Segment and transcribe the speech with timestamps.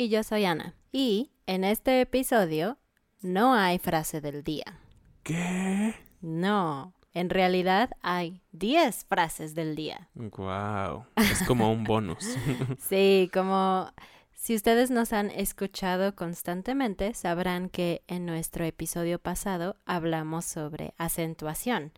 [0.00, 0.76] Y yo soy Ana.
[0.92, 2.78] Y en este episodio
[3.20, 4.78] no hay frase del día.
[5.24, 5.92] ¿Qué?
[6.20, 10.08] No, en realidad hay 10 frases del día.
[10.14, 12.24] Wow, es como un bonus.
[12.78, 13.92] Sí, como
[14.34, 21.90] si ustedes nos han escuchado constantemente, sabrán que en nuestro episodio pasado hablamos sobre acentuación.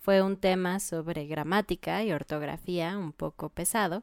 [0.00, 4.02] Fue un tema sobre gramática y ortografía un poco pesado,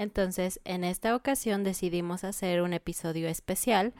[0.00, 3.92] entonces en esta ocasión decidimos hacer un episodio especial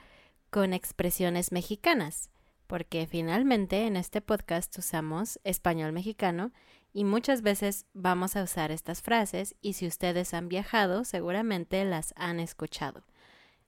[0.49, 2.31] con expresiones mexicanas,
[2.67, 6.53] porque finalmente en este podcast usamos español mexicano
[6.95, 12.15] y muchas veces vamos a usar estas frases y si ustedes han viajado seguramente las
[12.17, 13.05] han escuchado.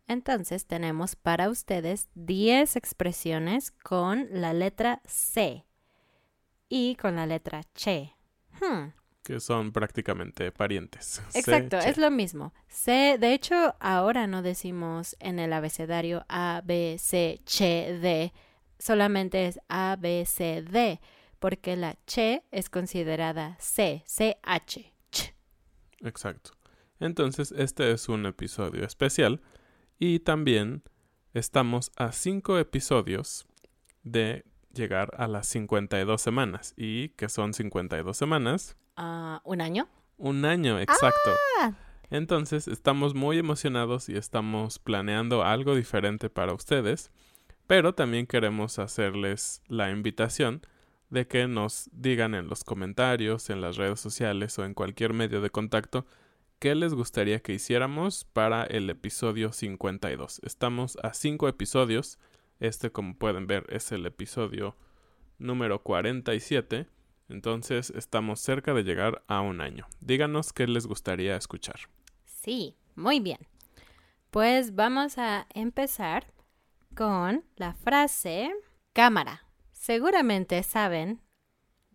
[0.09, 5.66] Entonces tenemos para ustedes 10 expresiones con la letra C
[6.70, 8.14] y con la letra che.
[8.59, 11.22] Hmm, que son prácticamente parientes.
[11.34, 12.52] Exacto, es lo mismo.
[12.68, 18.32] C, de hecho, ahora no decimos en el abecedario A, B, C, Che, D,
[18.78, 21.00] solamente es A, B, C, D,
[21.38, 24.92] porque la che es considerada C, C, H.
[25.10, 25.34] ch.
[26.00, 26.52] Exacto.
[27.00, 29.40] Entonces, este es un episodio especial
[29.98, 30.82] y también
[31.34, 33.46] estamos a cinco episodios
[34.02, 36.74] de llegar a las 52 semanas.
[36.76, 38.76] ¿Y que son 52 semanas?
[38.97, 39.88] Ah, ¿Un año?
[40.19, 41.30] Un año, exacto.
[41.60, 41.72] Ah,
[42.10, 47.10] Entonces, estamos muy emocionados y estamos planeando algo diferente para ustedes,
[47.66, 50.62] pero también queremos hacerles la invitación
[51.10, 55.41] de que nos digan en los comentarios, en las redes sociales o en cualquier medio
[55.41, 56.06] de contacto
[56.62, 60.41] qué les gustaría que hiciéramos para el episodio 52.
[60.44, 62.20] Estamos a cinco episodios.
[62.60, 64.76] Este, como pueden ver, es el episodio
[65.38, 66.86] número 47.
[67.32, 69.87] Entonces, estamos cerca de llegar a un año.
[70.00, 71.76] Díganos qué les gustaría escuchar.
[72.26, 73.38] sí, muy bien.
[74.31, 76.26] Pues vamos a empezar
[76.94, 78.52] con la frase
[78.93, 79.46] cámara.
[79.73, 81.20] Seguramente saben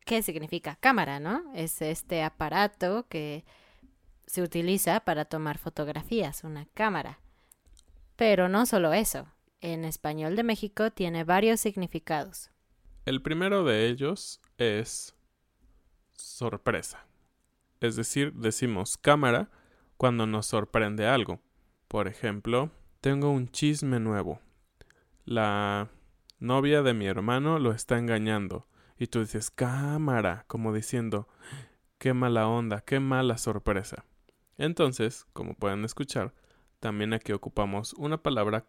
[0.05, 1.51] qué significa cámara, ¿no?
[1.53, 3.45] Es este aparato que
[4.25, 7.19] se utiliza para tomar fotografías, una cámara.
[8.15, 9.27] Pero no solo eso.
[9.61, 12.49] En español de México tiene varios significados.
[13.05, 15.16] El primero de ellos es
[16.17, 17.07] sorpresa.
[17.79, 19.49] Es decir, decimos cámara
[19.97, 21.39] cuando nos sorprende algo.
[21.87, 22.71] Por ejemplo,
[23.01, 24.39] tengo un chisme nuevo.
[25.25, 25.89] La
[26.39, 28.67] novia de mi hermano lo está engañando.
[28.97, 31.27] Y tú dices cámara, como diciendo,
[31.99, 34.05] qué mala onda, qué mala sorpresa.
[34.57, 36.33] Entonces, como pueden escuchar,
[36.79, 38.65] también aquí ocupamos una palabra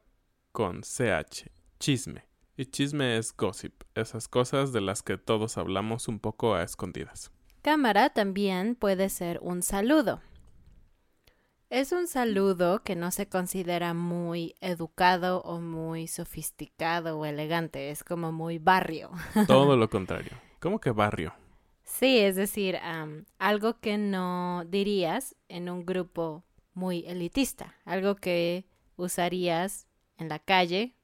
[0.53, 2.27] con ch, chisme.
[2.57, 7.31] Y chisme es gossip, esas cosas de las que todos hablamos un poco a escondidas.
[7.69, 10.23] Cámara también puede ser un saludo.
[11.69, 18.05] Es un saludo que no se considera muy educado o muy sofisticado o elegante, es
[18.05, 19.11] como muy barrio.
[19.47, 20.33] Todo lo contrario.
[20.61, 21.35] ¿Cómo que barrio?
[21.85, 22.79] Sí, es decir,
[23.39, 28.65] algo que no dirías en un grupo muy elitista, algo que
[28.97, 29.87] usarías
[30.17, 30.95] en la calle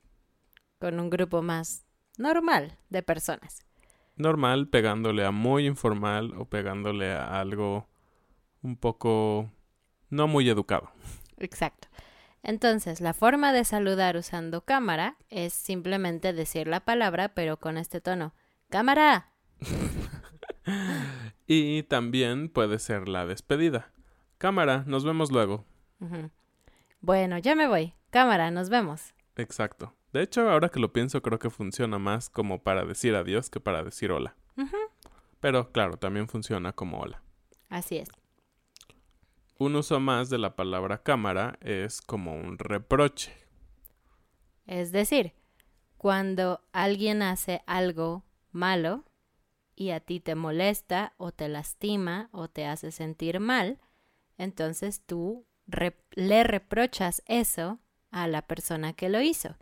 [0.78, 1.84] con un grupo más
[2.16, 3.66] normal de personas.
[4.16, 7.88] Normal pegándole a muy informal o pegándole a algo
[8.62, 9.50] un poco
[10.10, 10.90] no muy educado.
[11.38, 11.88] Exacto.
[12.42, 18.00] Entonces, la forma de saludar usando cámara es simplemente decir la palabra, pero con este
[18.00, 18.34] tono.
[18.70, 19.30] ¡Cámara!
[21.46, 23.92] Y también puede ser la despedida.
[24.38, 25.66] Cámara, nos vemos luego.
[27.00, 27.94] Bueno, ya me voy.
[28.10, 29.14] Cámara, nos vemos.
[29.36, 29.92] Exacto.
[30.14, 33.58] De hecho, ahora que lo pienso, creo que funciona más como para decir adiós que
[33.58, 34.36] para decir hola.
[35.40, 37.20] Pero claro, también funciona como hola.
[37.68, 38.08] Así es.
[39.58, 43.32] Un uso más de la palabra cámara es como un reproche.
[44.66, 45.32] Es decir,
[45.96, 48.22] cuando alguien hace algo
[48.52, 49.02] malo
[49.74, 53.80] y a ti te molesta o te lastima o te hace sentir mal,
[54.38, 55.44] entonces tú
[56.12, 57.80] le reprochas eso
[58.12, 59.56] a la persona que lo hizo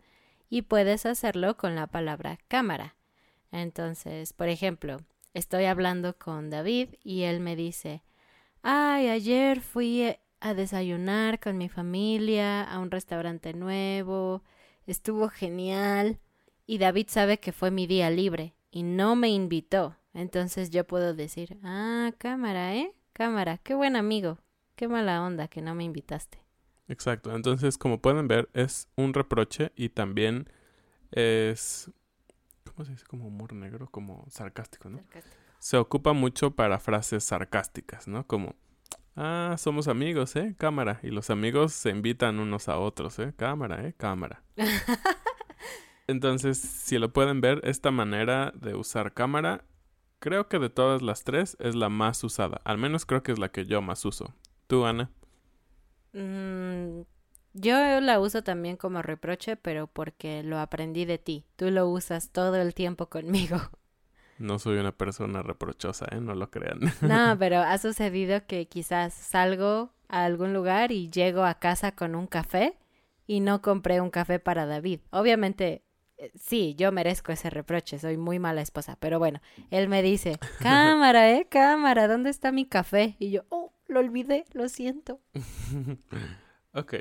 [0.53, 2.95] y puedes hacerlo con la palabra cámara.
[3.51, 4.97] Entonces, por ejemplo,
[5.33, 8.03] estoy hablando con David y él me dice,
[8.61, 14.43] ay, ayer fui a desayunar con mi familia a un restaurante nuevo,
[14.85, 16.19] estuvo genial
[16.67, 19.97] y David sabe que fue mi día libre y no me invitó.
[20.13, 22.93] Entonces yo puedo decir, ah, cámara, ¿eh?
[23.13, 24.37] Cámara, qué buen amigo,
[24.75, 26.42] qué mala onda que no me invitaste.
[26.87, 27.35] Exacto.
[27.35, 30.49] Entonces, como pueden ver, es un reproche y también
[31.11, 31.91] es...
[32.65, 33.05] ¿Cómo se dice?
[33.05, 34.99] Como humor negro, como sarcástico, ¿no?
[35.59, 38.25] Se ocupa mucho para frases sarcásticas, ¿no?
[38.25, 38.55] Como,
[39.15, 40.55] ah, somos amigos, ¿eh?
[40.57, 40.99] Cámara.
[41.03, 43.33] Y los amigos se invitan unos a otros, ¿eh?
[43.35, 43.93] Cámara, ¿eh?
[43.95, 44.43] Cámara.
[46.07, 49.63] Entonces, si lo pueden ver, esta manera de usar cámara,
[50.19, 52.59] creo que de todas las tres es la más usada.
[52.65, 54.33] Al menos creo que es la que yo más uso.
[54.67, 55.11] ¿Tú, Ana?
[56.13, 57.01] Mm,
[57.53, 61.45] yo la uso también como reproche, pero porque lo aprendí de ti.
[61.55, 63.57] Tú lo usas todo el tiempo conmigo.
[64.39, 66.19] No soy una persona reprochosa, ¿eh?
[66.19, 66.79] No lo crean.
[67.01, 72.15] No, pero ha sucedido que quizás salgo a algún lugar y llego a casa con
[72.15, 72.77] un café
[73.27, 75.01] y no compré un café para David.
[75.11, 75.83] Obviamente,
[76.17, 79.39] eh, sí, yo merezco ese reproche, soy muy mala esposa, pero bueno,
[79.71, 83.15] él me dice, cámara, eh, cámara, ¿dónde está mi café?
[83.19, 85.21] Y yo, oh, lo olvidé, lo siento.
[86.73, 86.93] ok.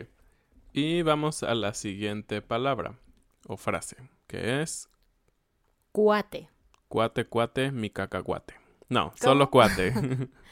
[0.72, 2.98] Y vamos a la siguiente palabra
[3.46, 3.96] o frase,
[4.26, 4.88] que es
[5.92, 6.48] Cuate.
[6.88, 8.54] cuate, cuate, mi cacahuate.
[8.88, 9.92] No, solo cuate.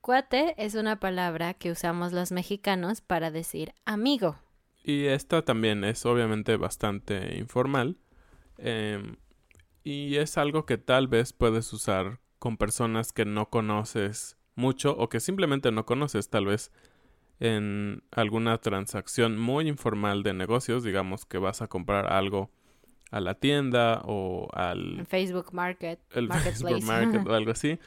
[0.00, 4.38] Cuate es una palabra que usamos los mexicanos para decir amigo.
[4.84, 7.98] y esta también es obviamente bastante informal.
[8.58, 9.16] em,
[9.84, 15.08] y es algo que tal vez puedes usar con personas que no conoces mucho o
[15.08, 16.70] que simplemente no conoces, tal vez
[17.40, 22.50] en alguna transacción muy informal de negocios, digamos que vas a comprar algo
[23.10, 26.28] a la tienda o al Facebook Market, el.
[26.32, 27.78] Facebook Market o algo así.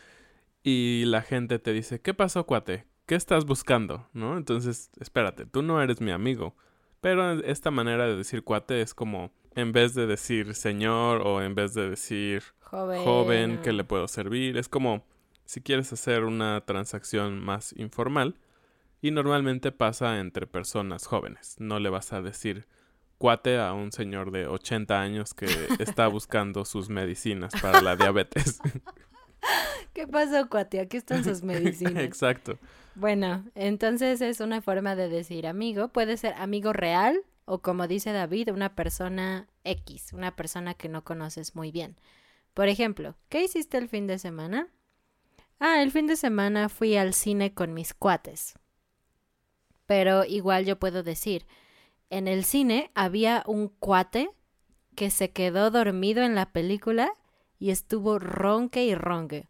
[0.64, 2.86] Y la gente te dice, ¿qué pasó, cuate?
[3.06, 4.08] ¿Qué estás buscando?
[4.14, 4.38] ¿No?
[4.38, 6.56] Entonces, espérate, tú no eres mi amigo.
[7.02, 11.56] Pero esta manera de decir cuate es como, en vez de decir señor o en
[11.56, 13.04] vez de decir Joven.
[13.04, 15.04] joven, que le puedo servir, es como
[15.52, 18.40] si quieres hacer una transacción más informal.
[19.02, 21.58] Y normalmente pasa entre personas jóvenes.
[21.60, 22.68] No le vas a decir
[23.18, 25.48] cuate a un señor de 80 años que
[25.80, 28.62] está buscando sus medicinas para la diabetes.
[29.94, 30.80] ¿Qué pasó, cuate?
[30.80, 32.02] Aquí están sus medicinas.
[32.02, 32.58] Exacto.
[32.96, 35.90] Bueno, entonces es una forma de decir amigo.
[35.90, 41.04] Puede ser amigo real o como dice David, una persona X, una persona que no
[41.04, 41.98] conoces muy bien.
[42.54, 44.70] Por ejemplo, ¿qué hiciste el fin de semana?
[45.64, 48.56] Ah, el fin de semana fui al cine con mis cuates.
[49.86, 51.46] Pero igual yo puedo decir,
[52.10, 54.32] en el cine había un cuate
[54.96, 57.14] que se quedó dormido en la película
[57.60, 59.48] y estuvo ronque y ronque.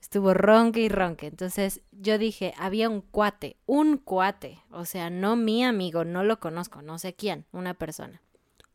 [0.00, 1.26] Estuvo ronque y ronque.
[1.26, 4.64] Entonces yo dije, había un cuate, un cuate.
[4.70, 8.22] O sea, no mi amigo, no lo conozco, no sé quién, una persona.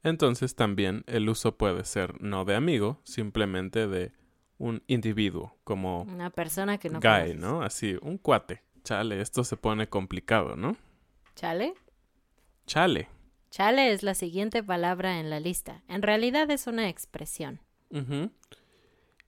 [0.03, 4.11] Entonces también el uso puede ser no de amigo, simplemente de
[4.63, 7.35] un individuo, como Una persona que no guy, conoces.
[7.37, 7.61] ¿no?
[7.63, 8.63] Así, un cuate.
[8.83, 10.77] Chale, esto se pone complicado, ¿no?
[11.35, 11.73] ¿Chale?
[12.65, 13.09] Chale.
[13.49, 15.83] Chale es la siguiente palabra en la lista.
[15.89, 17.59] En realidad es una expresión.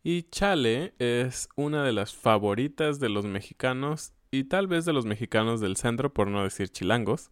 [0.03, 5.05] Y chale es una de las favoritas de los mexicanos y tal vez de los
[5.05, 7.29] mexicanos del centro, por no decir chilangos.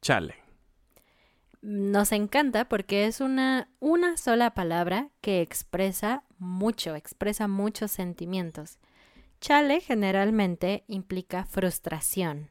[0.00, 0.36] Chale.
[1.60, 8.78] Nos encanta porque es una, una sola palabra que expresa mucho, expresa muchos sentimientos.
[9.40, 12.50] Chale generalmente implica frustración.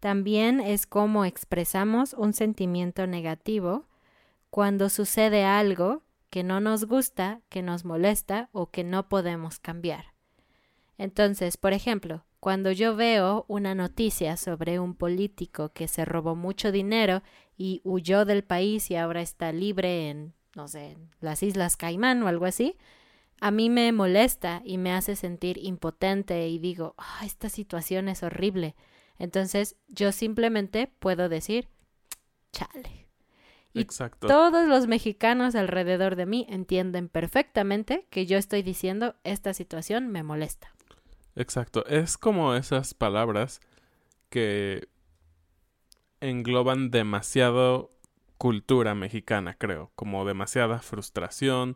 [0.00, 3.86] También es como expresamos un sentimiento negativo
[4.50, 10.06] cuando sucede algo que no nos gusta, que nos molesta o que no podemos cambiar.
[10.98, 16.72] Entonces, por ejemplo, cuando yo veo una noticia sobre un político que se robó mucho
[16.72, 17.22] dinero
[17.56, 22.22] y huyó del país y ahora está libre en, no sé, en las Islas Caimán
[22.22, 22.76] o algo así,
[23.42, 28.22] a mí me molesta y me hace sentir impotente y digo, ah, esta situación es
[28.22, 28.76] horrible.
[29.18, 31.68] Entonces yo simplemente puedo decir,
[32.52, 33.08] chale.
[33.74, 34.28] Y Exacto.
[34.28, 40.22] todos los mexicanos alrededor de mí entienden perfectamente que yo estoy diciendo esta situación me
[40.22, 40.72] molesta.
[41.34, 41.84] Exacto.
[41.86, 43.60] Es como esas palabras
[44.28, 44.86] que
[46.20, 47.90] engloban demasiado
[48.38, 49.90] cultura mexicana, creo.
[49.96, 51.74] Como demasiada frustración,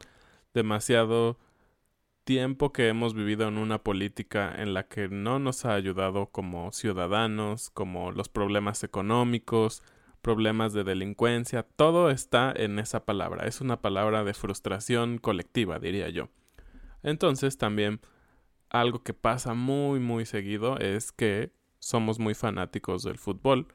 [0.55, 1.41] demasiado
[2.27, 6.73] tiempo que hemos vivido en una política en la que no nos ha ayudado como
[6.73, 9.85] ciudadanos, como los problemas económicos,
[10.23, 13.47] problemas de delincuencia, todo está en esa palabra.
[13.47, 16.29] Es una palabra de frustración colectiva, diría yo.
[17.05, 18.01] Entonces también
[18.71, 23.69] algo que pasa muy muy seguido es que somos muy fanáticos del fútbol,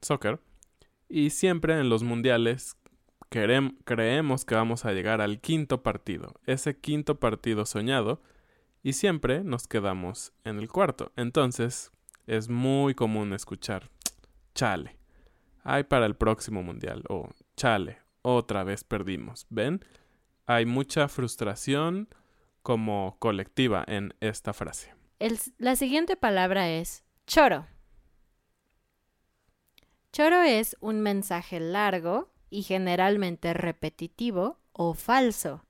[0.00, 0.40] soccer,
[1.08, 2.76] y siempre en los mundiales
[3.28, 8.22] creemos que vamos a llegar al quinto partido, ese quinto partido soñado,
[8.82, 11.12] y siempre nos quedamos en el cuarto.
[11.16, 11.90] Entonces
[12.26, 13.90] es muy común escuchar
[14.56, 14.96] chale,
[15.62, 19.46] hay para el próximo mundial, o chale, otra vez perdimos.
[19.50, 19.84] ¿Ven?
[20.46, 22.08] Hay mucha frustración
[22.62, 24.94] como colectiva en esta frase.
[25.58, 27.66] La siguiente palabra es choro.
[30.12, 35.64] Choro es un mensaje largo y generalmente repetitivo o falso.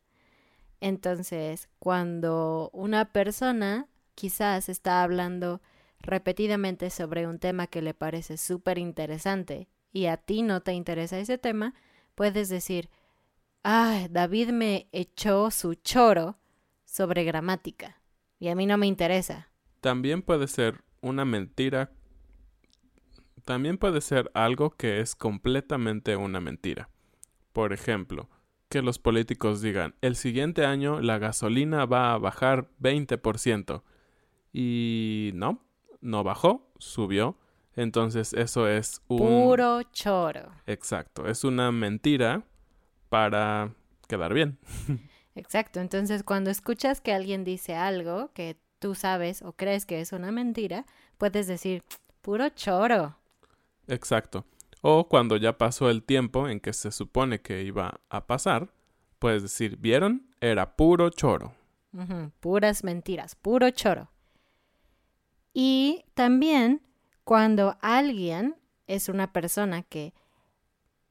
[0.80, 5.60] Entonces, cuando una persona quizás está hablando
[6.00, 11.18] repetidamente sobre un tema que le parece súper interesante y a ti no te interesa
[11.18, 11.74] ese tema,
[12.14, 12.90] puedes decir,
[13.64, 16.38] ah, David me echó su choro
[16.84, 18.00] sobre gramática
[18.38, 19.50] y a mí no me interesa.
[19.80, 21.90] También puede ser una mentira.
[23.46, 26.90] También puede ser algo que es completamente una mentira.
[27.52, 28.28] Por ejemplo,
[28.68, 33.84] que los políticos digan, el siguiente año la gasolina va a bajar 20%.
[34.52, 35.64] Y no,
[36.00, 37.38] no bajó, subió.
[37.76, 39.18] Entonces eso es un...
[39.18, 40.50] Puro choro.
[40.66, 42.42] Exacto, es una mentira
[43.10, 43.72] para
[44.08, 44.58] quedar bien.
[45.36, 45.78] Exacto.
[45.78, 50.32] Entonces, cuando escuchas que alguien dice algo que tú sabes o crees que es una
[50.32, 50.84] mentira,
[51.16, 51.84] puedes decir,
[52.22, 53.16] puro choro.
[53.88, 54.44] Exacto.
[54.82, 58.70] O cuando ya pasó el tiempo en que se supone que iba a pasar,
[59.18, 60.28] puedes decir, ¿vieron?
[60.40, 61.54] Era puro choro.
[62.40, 64.10] Puras mentiras, puro choro.
[65.54, 66.82] Y también
[67.24, 70.12] cuando alguien es una persona que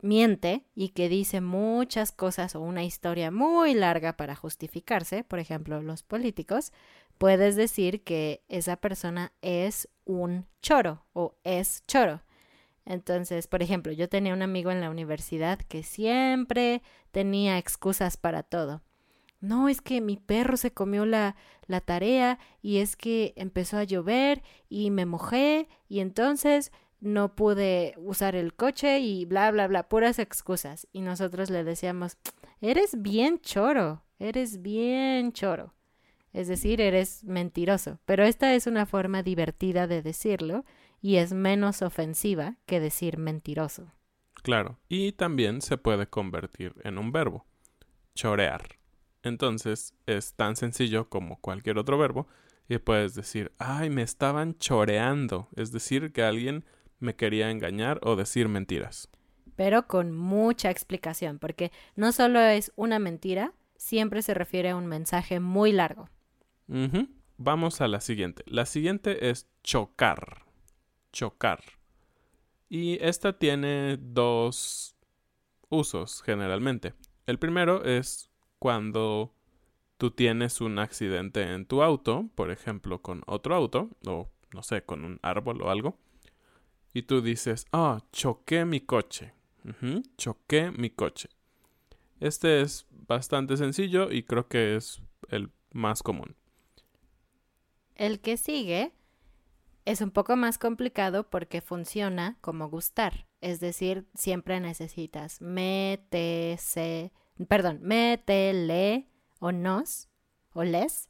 [0.01, 5.81] miente y que dice muchas cosas o una historia muy larga para justificarse, por ejemplo,
[5.81, 6.71] los políticos,
[7.17, 12.21] puedes decir que esa persona es un choro o es choro.
[12.85, 18.43] Entonces, por ejemplo, yo tenía un amigo en la universidad que siempre tenía excusas para
[18.43, 18.81] todo.
[19.41, 21.35] No, es que mi perro se comió la,
[21.67, 27.93] la tarea y es que empezó a llover y me mojé y entonces no pude
[27.97, 30.87] usar el coche y bla, bla, bla, puras excusas.
[30.91, 32.17] Y nosotros le decíamos,
[32.61, 35.73] eres bien choro, eres bien choro.
[36.33, 37.99] Es decir, eres mentiroso.
[38.05, 40.65] Pero esta es una forma divertida de decirlo
[41.05, 43.91] y es menos ofensiva que decir mentiroso.
[44.41, 44.79] Claro.
[44.89, 47.45] Y también se puede convertir en un verbo.
[48.15, 48.79] Chorear.
[49.21, 52.27] Entonces es tan sencillo como cualquier otro verbo
[52.67, 55.47] y puedes decir, ay, me estaban choreando.
[55.55, 56.65] Es decir, que alguien
[56.97, 59.07] me quería engañar o decir mentiras.
[59.55, 64.87] Pero con mucha explicación, porque no solo es una mentira, siempre se refiere a un
[64.87, 66.09] mensaje muy largo.
[67.37, 68.41] Vamos a la siguiente.
[68.47, 70.44] La siguiente es chocar.
[71.15, 71.63] Chocar.
[72.67, 74.97] Y esta tiene dos
[75.69, 76.93] usos generalmente.
[77.25, 78.29] El primero es
[78.59, 79.33] cuando
[79.97, 84.83] tú tienes un accidente en tu auto, por ejemplo, con otro auto, o no sé,
[84.83, 85.97] con un árbol o algo.
[86.93, 89.33] Y tú dices, ah, choqué mi coche.
[90.17, 91.29] Choqué mi coche.
[92.19, 96.35] Este es bastante sencillo y creo que es el más común.
[97.95, 98.91] El que sigue
[99.85, 103.27] es un poco más complicado porque funciona como gustar.
[103.39, 107.13] Es decir, siempre necesitas me, te, se,
[107.47, 109.07] perdón, me, te, le
[109.39, 110.09] o nos
[110.53, 111.09] o les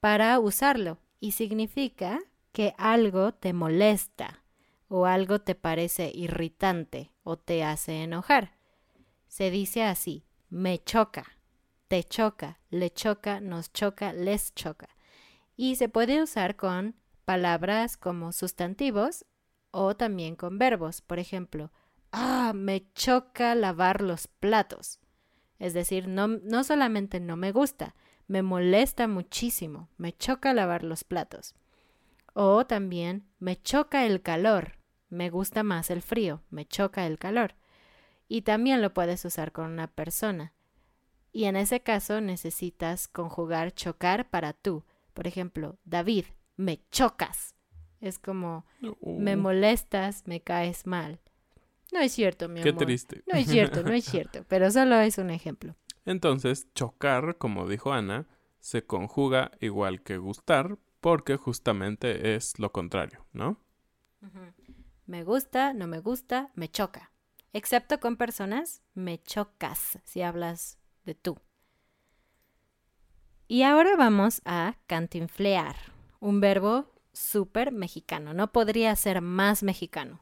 [0.00, 0.98] para usarlo.
[1.20, 2.18] Y significa
[2.52, 4.42] que algo te molesta
[4.88, 8.58] o algo te parece irritante o te hace enojar.
[9.28, 11.38] Se dice así, me choca,
[11.86, 14.88] te choca, le choca, nos choca, les choca.
[15.56, 16.96] Y se puede usar con
[17.30, 19.24] palabras como sustantivos
[19.70, 21.00] o también con verbos.
[21.00, 21.70] Por ejemplo,
[22.10, 24.98] ah, me choca lavar los platos.
[25.60, 27.94] Es decir, no, no solamente no me gusta,
[28.26, 31.54] me molesta muchísimo, me choca lavar los platos.
[32.34, 37.54] O también me choca el calor, me gusta más el frío, me choca el calor.
[38.26, 40.52] Y también lo puedes usar con una persona.
[41.30, 44.84] Y en ese caso necesitas conjugar chocar para tú.
[45.14, 46.24] Por ejemplo, David,
[46.60, 47.54] me chocas.
[48.00, 48.64] Es como,
[49.02, 51.20] me molestas, me caes mal.
[51.92, 52.84] No es cierto, mi Qué amor.
[52.84, 53.22] triste.
[53.26, 55.74] No es cierto, no es cierto, pero solo es un ejemplo.
[56.04, 58.26] Entonces, chocar, como dijo Ana,
[58.60, 63.58] se conjuga igual que gustar porque justamente es lo contrario, ¿no?
[65.06, 67.12] Me gusta, no me gusta, me choca.
[67.52, 71.38] Excepto con personas, me chocas si hablas de tú.
[73.48, 75.74] Y ahora vamos a cantinflear,
[76.20, 78.34] un verbo súper mexicano.
[78.34, 80.20] No podría ser más mexicano.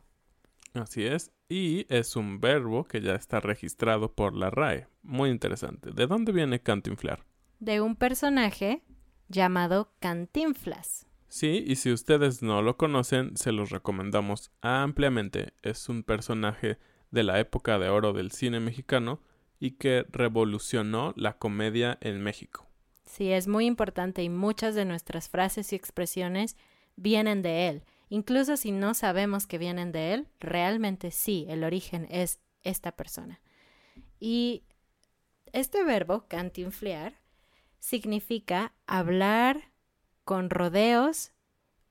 [0.75, 1.33] Así es.
[1.49, 4.87] Y es un verbo que ya está registrado por la RAE.
[5.03, 5.91] Muy interesante.
[5.93, 7.25] ¿De dónde viene cantinflar?
[7.59, 8.83] De un personaje
[9.29, 11.07] llamado Cantinflas.
[11.29, 15.53] Sí, y si ustedes no lo conocen, se los recomendamos ampliamente.
[15.63, 16.79] Es un personaje
[17.11, 19.21] de la época de oro del cine mexicano
[19.61, 22.68] y que revolucionó la comedia en México.
[23.09, 26.57] Sí, es muy importante y muchas de nuestras frases y expresiones
[26.97, 27.83] vienen de él.
[28.11, 33.41] Incluso si no sabemos que vienen de él, realmente sí, el origen es esta persona.
[34.21, 34.65] Y
[35.53, 37.15] este verbo, cantinflear,
[37.79, 39.71] significa hablar
[40.25, 41.33] con rodeos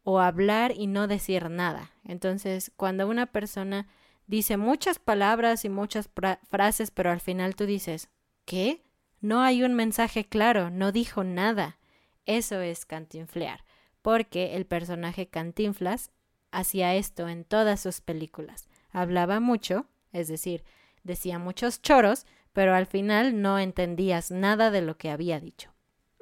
[0.04, 1.92] o hablar y no decir nada.
[2.04, 3.88] Entonces, cuando una persona
[4.28, 6.10] dice muchas palabras y muchas
[6.50, 8.10] frases, pero al final tú dices,
[8.46, 8.87] ¿qué?
[9.20, 11.78] No hay un mensaje claro, no dijo nada.
[12.26, 13.64] Eso es cantinflear,
[14.02, 16.12] porque el personaje Cantinflas
[16.52, 18.68] hacía esto en todas sus películas.
[18.92, 20.64] Hablaba mucho, es decir,
[21.04, 25.72] decía muchos choros, pero al final no entendías nada de lo que había dicho.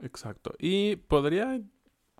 [0.01, 0.53] Exacto.
[0.59, 1.61] Y podría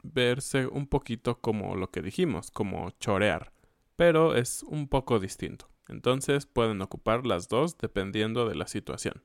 [0.04, 3.52] verse un poquito como lo que dijimos, como chorear,
[3.96, 5.70] pero es un poco distinto.
[5.88, 9.22] Entonces pueden ocupar las dos dependiendo de la situación.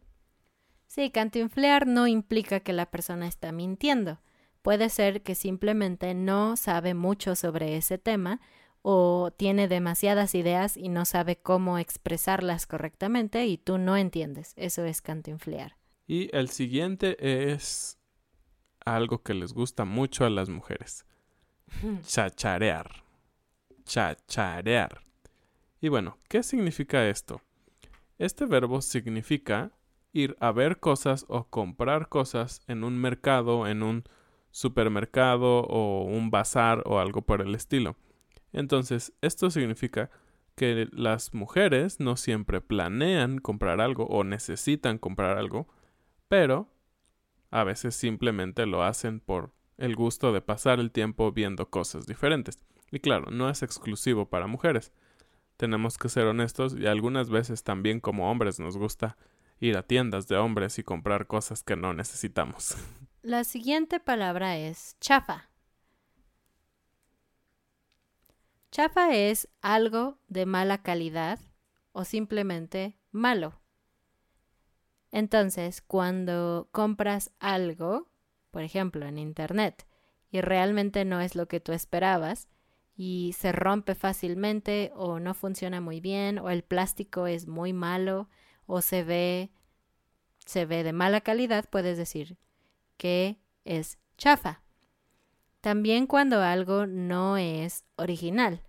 [0.91, 4.19] Sí, cantinflear no implica que la persona está mintiendo.
[4.61, 8.41] Puede ser que simplemente no sabe mucho sobre ese tema
[8.83, 14.53] o tiene demasiadas ideas y no sabe cómo expresarlas correctamente y tú no entiendes.
[14.57, 15.77] Eso es cantinflear.
[16.09, 17.97] Y el siguiente es
[18.85, 21.07] algo que les gusta mucho a las mujeres.
[22.03, 23.05] Chacharear.
[23.85, 25.05] Chacharear.
[25.81, 27.43] Y bueno, ¿qué significa esto?
[28.19, 29.71] Este verbo significa
[30.13, 34.05] ir a ver cosas o comprar cosas en un mercado, en un
[34.51, 37.97] supermercado o un bazar o algo por el estilo.
[38.53, 40.11] Entonces, esto significa
[40.57, 45.69] que las mujeres no siempre planean comprar algo o necesitan comprar algo,
[46.29, 46.69] pero
[47.51, 52.59] a veces simplemente lo hacen por el gusto de pasar el tiempo viendo cosas diferentes.
[52.91, 54.93] Y claro, no es exclusivo para mujeres.
[55.57, 59.17] Tenemos que ser honestos y algunas veces también como hombres nos gusta
[59.61, 62.77] ir a tiendas de hombres y comprar cosas que no necesitamos.
[63.23, 65.51] La siguiente palabra es chafa.
[68.71, 71.39] Chafa es algo de mala calidad
[71.93, 73.61] o simplemente malo.
[75.11, 78.09] Entonces, cuando compras algo,
[78.51, 79.87] por ejemplo, en Internet,
[80.31, 82.49] y realmente no es lo que tú esperabas,
[82.95, 88.29] y se rompe fácilmente o no funciona muy bien, o el plástico es muy malo,
[88.71, 89.51] o se ve,
[90.47, 92.39] se ve de mala calidad, puedes decir
[92.97, 94.63] que es chafa.
[95.61, 98.63] También cuando algo no es original.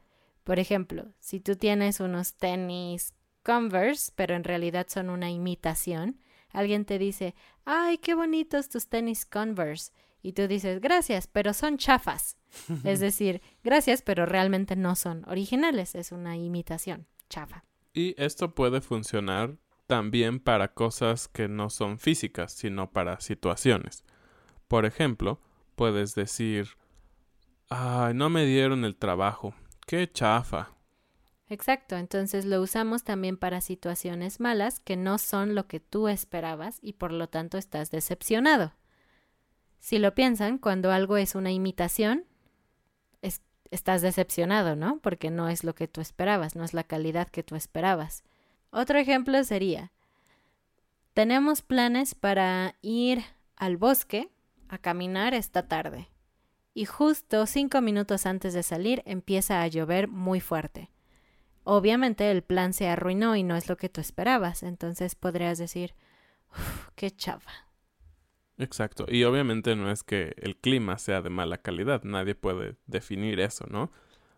[0.44, 6.86] Por ejemplo, si tú tienes unos tenis Converse, pero en realidad son una imitación, alguien
[6.86, 7.34] te dice,
[7.66, 9.92] ay, qué bonitos tus tenis Converse,
[10.24, 12.38] Y tú dices, gracias, pero son chafas.
[12.84, 15.96] es decir, gracias, pero realmente no son originales.
[15.96, 17.64] Es una imitación chafa.
[17.94, 19.58] Y esto puede funcionar
[19.92, 24.06] también para cosas que no son físicas, sino para situaciones.
[24.70, 25.42] Por ejemplo,
[25.76, 26.78] puedes decir,
[27.68, 29.54] ay, no me dieron el trabajo,
[29.86, 30.70] qué chafa.
[31.50, 36.80] Exacto, entonces lo usamos también para situaciones malas que no son lo que tú esperabas
[36.82, 38.72] y por lo tanto estás decepcionado.
[39.80, 42.24] Si lo piensan, cuando algo es una imitación,
[43.72, 45.00] estás decepcionado, ¿no?
[45.00, 48.24] Porque no es lo que tú esperabas, no es la calidad que tú esperabas.
[48.72, 49.92] Otro ejemplo sería,
[51.14, 53.24] tenemos planes para ir
[53.58, 54.30] al bosque
[54.70, 56.08] a caminar esta tarde.
[56.74, 60.90] Y justo cinco minutos antes de salir empieza a llover muy fuerte.
[61.64, 65.94] Obviamente el plan se arruinó y no es lo que tú esperabas, entonces podrías decir,
[66.96, 67.42] qué chava.
[68.58, 73.40] Exacto, y obviamente no es que el clima sea de mala calidad, nadie puede definir
[73.42, 73.92] eso, ¿no?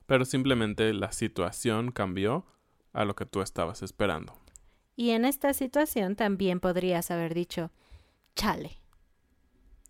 [0.06, 2.46] Pero simplemente la situación cambió
[2.94, 4.34] a lo que tú estabas esperando.
[4.96, 7.72] Y en esta situación también podrías haber dicho,
[8.36, 8.78] chale.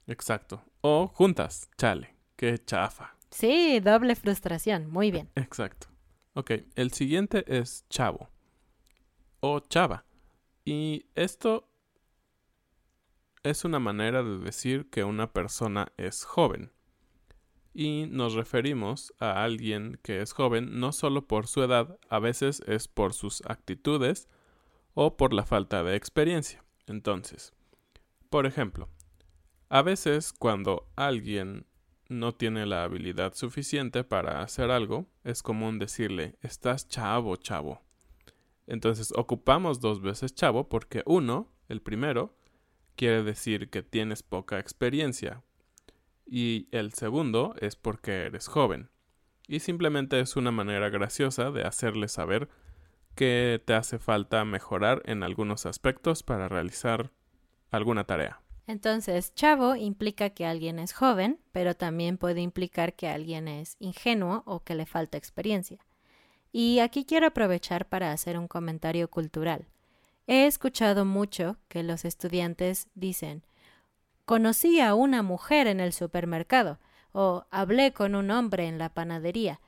[0.07, 0.63] Exacto.
[0.81, 2.15] O juntas, chale.
[2.35, 3.15] Qué chafa.
[3.29, 4.89] Sí, doble frustración.
[4.89, 5.29] Muy bien.
[5.35, 5.87] Exacto.
[6.33, 8.29] Ok, el siguiente es chavo.
[9.39, 10.05] O chava.
[10.65, 11.69] Y esto
[13.43, 16.71] es una manera de decir que una persona es joven
[17.73, 22.61] y nos referimos a alguien que es joven no solo por su edad, a veces
[22.67, 24.27] es por sus actitudes
[24.93, 26.63] o por la falta de experiencia.
[26.85, 27.53] Entonces,
[28.29, 28.89] por ejemplo,
[29.69, 31.65] a veces cuando alguien
[32.09, 37.81] no tiene la habilidad suficiente para hacer algo, es común decirle, estás chavo, chavo.
[38.67, 42.35] Entonces ocupamos dos veces chavo porque uno, el primero,
[42.95, 45.43] quiere decir que tienes poca experiencia,
[46.25, 48.89] y el segundo es porque eres joven.
[49.47, 52.49] Y simplemente es una manera graciosa de hacerle saber
[53.15, 57.11] que te hace falta mejorar en algunos aspectos para realizar
[57.71, 58.39] alguna tarea.
[58.65, 64.43] Entonces, chavo implica que alguien es joven, pero también puede implicar que alguien es ingenuo
[64.45, 65.79] o que le falta experiencia.
[66.51, 69.65] Y aquí quiero aprovechar para hacer un comentario cultural.
[70.27, 73.43] He escuchado mucho que los estudiantes dicen
[74.25, 76.79] Conocí a una mujer en el supermercado
[77.11, 79.59] o hablé con un hombre en la panadería.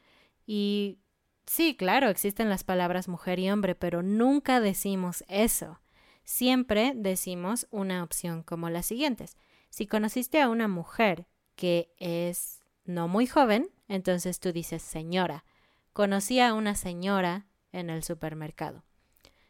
[0.47, 0.99] Y
[1.45, 5.81] sí, claro, existen las palabras mujer y hombre, pero nunca decimos eso.
[6.23, 9.37] Siempre decimos una opción como las siguientes.
[9.69, 15.43] Si conociste a una mujer que es no muy joven, entonces tú dices señora.
[15.91, 18.83] Conocí a una señora en el supermercado.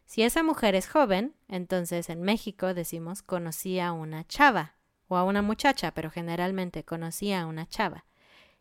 [0.06, 4.76] Si esa mujer es joven, entonces en México decimos conocí a una chava
[5.08, 8.06] o a una muchacha, pero generalmente conocía a una chava.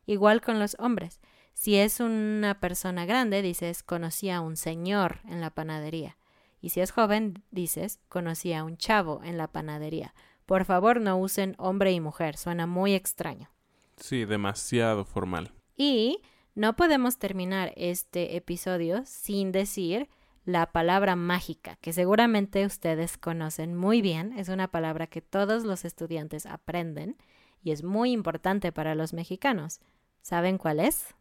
[0.06, 1.20] Igual con los hombres.
[1.54, 6.16] Si es una persona grande, dices conocía a un señor en la panadería.
[6.60, 10.14] Y si es joven, dices conocía a un chavo en la panadería.
[10.46, 13.50] Por favor, no usen hombre y mujer, suena muy extraño.
[13.96, 15.52] Sí, demasiado formal.
[15.76, 16.20] Y
[16.54, 20.08] no podemos terminar este episodio sin decir
[20.44, 25.84] la palabra mágica, que seguramente ustedes conocen muy bien, es una palabra que todos los
[25.84, 27.16] estudiantes aprenden
[27.62, 29.80] y es muy importante para los mexicanos.
[30.20, 31.14] ¿Saben cuál es?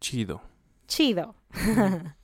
[0.00, 0.40] Chido.
[0.86, 1.34] Chido.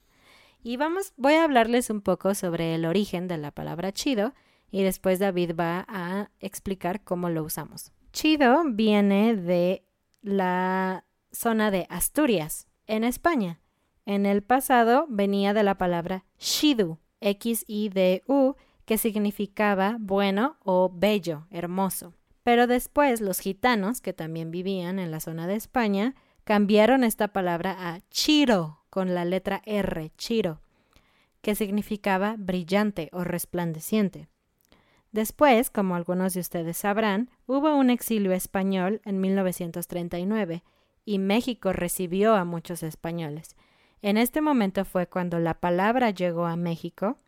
[0.62, 4.32] y vamos, voy a hablarles un poco sobre el origen de la palabra chido
[4.70, 7.92] y después David va a explicar cómo lo usamos.
[8.12, 9.84] Chido viene de
[10.22, 13.60] la zona de Asturias, en España.
[14.06, 22.12] En el pasado venía de la palabra shidu, X-I-D-U, que significaba bueno o bello, hermoso.
[22.42, 26.14] Pero después los gitanos, que también vivían en la zona de España,
[26.44, 30.60] cambiaron esta palabra a chiro, con la letra R, chiro,
[31.40, 34.28] que significaba brillante o resplandeciente.
[35.10, 40.62] Después, como algunos de ustedes sabrán, hubo un exilio español en 1939
[41.04, 43.56] y México recibió a muchos españoles.
[44.02, 47.18] En este momento fue cuando la palabra llegó a México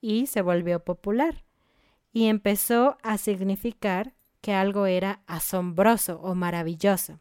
[0.00, 1.44] y se volvió popular
[2.12, 7.20] y empezó a significar que algo era asombroso o maravilloso.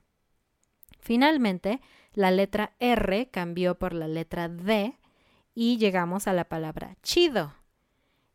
[0.99, 1.81] Finalmente,
[2.13, 4.97] la letra R cambió por la letra D
[5.53, 7.53] y llegamos a la palabra chido.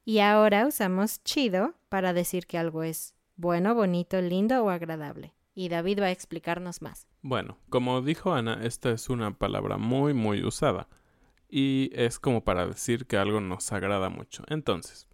[0.05, 5.71] Y ahora usamos chido para decir que algo es bueno, bonito, lindo o agradable y
[5.71, 7.09] David va a explicarnos más.
[7.23, 10.87] Bueno, como dijo Ana, esta es una palabra muy muy usada
[11.49, 14.45] y es como para decir que algo nos agrada mucho.
[14.49, 15.09] Entonces,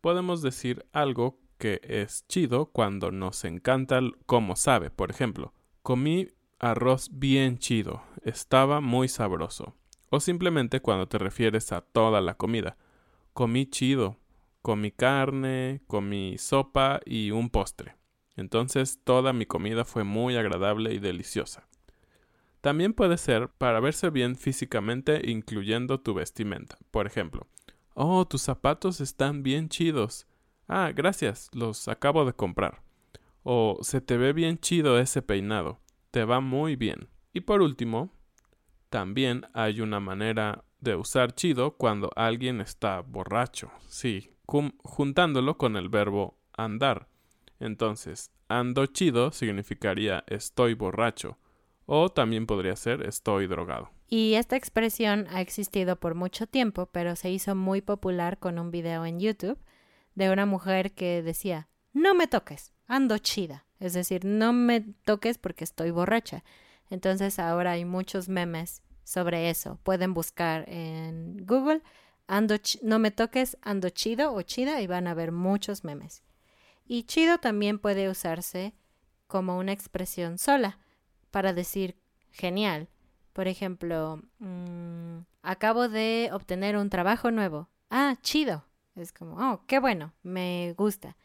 [0.00, 4.90] podemos decir algo que es chido cuando nos encanta cómo sabe.
[4.90, 6.26] Por ejemplo, comí
[6.58, 9.76] arroz bien chido, estaba muy sabroso.
[10.10, 12.76] O simplemente cuando te refieres a toda la comida.
[13.32, 14.16] Comí chido,
[14.60, 17.97] comí carne, comí sopa y un postre.
[18.38, 21.66] Entonces toda mi comida fue muy agradable y deliciosa.
[22.60, 26.78] También puede ser para verse bien físicamente incluyendo tu vestimenta.
[26.92, 27.48] Por ejemplo,
[27.94, 30.28] oh, tus zapatos están bien chidos.
[30.68, 32.82] Ah, gracias, los acabo de comprar.
[33.42, 35.80] O se te ve bien chido ese peinado.
[36.12, 37.08] Te va muy bien.
[37.32, 38.12] Y por último,
[38.88, 43.72] también hay una manera de usar chido cuando alguien está borracho.
[43.88, 47.08] Sí, juntándolo con el verbo andar.
[47.60, 51.38] Entonces, ando chido significaría estoy borracho.
[51.86, 53.90] O también podría ser estoy drogado.
[54.08, 58.70] Y esta expresión ha existido por mucho tiempo, pero se hizo muy popular con un
[58.70, 59.58] video en YouTube
[60.14, 63.64] de una mujer que decía, no me toques, ando chida.
[63.80, 66.44] Es decir, no me toques porque estoy borracha.
[66.90, 69.78] Entonces ahora hay muchos memes sobre eso.
[69.82, 71.82] Pueden buscar en Google
[72.28, 76.22] ando no me toques ando chido o chida y van a ver muchos memes.
[76.88, 78.72] Y chido también puede usarse
[79.26, 80.78] como una expresión sola
[81.30, 81.98] para decir
[82.32, 82.88] genial.
[83.34, 87.68] Por ejemplo, mm, acabo de obtener un trabajo nuevo.
[87.90, 88.64] Ah, chido.
[88.96, 91.16] Es como, oh, qué bueno, me gusta.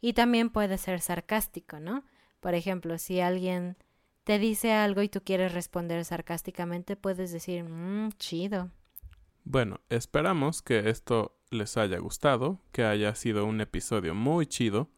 [0.00, 2.04] Y también puede ser sarcástico, ¿no?
[2.40, 3.76] Por ejemplo, si alguien
[4.24, 8.70] te dice algo y tú quieres responder sarcásticamente, puedes decir, mmm, chido.
[9.44, 14.88] Bueno, esperamos que esto les haya gustado, que haya sido un episodio muy chido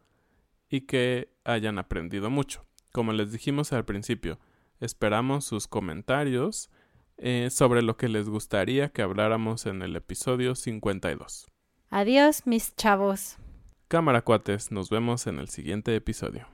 [0.69, 2.65] y que hayan aprendido mucho.
[2.93, 4.39] Como les dijimos al principio,
[4.81, 6.71] esperamos sus comentarios
[7.17, 11.47] eh, sobre lo que les gustaría que habláramos en el episodio 52.
[11.91, 13.37] Adiós, mis chavos.
[13.89, 16.54] Cámara cuates, nos vemos en el siguiente episodio.